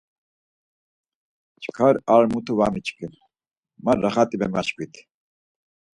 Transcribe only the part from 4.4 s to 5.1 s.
memaşkvit.